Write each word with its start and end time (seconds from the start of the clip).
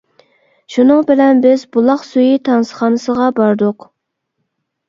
شۇنىڭ 0.75 1.03
بىلەن 1.09 1.43
بىز 1.43 1.65
«بۇلاق 1.77 2.05
سۈيى» 2.13 2.39
تانسىخانىسىغا 2.49 3.29
باردۇق. 3.41 3.87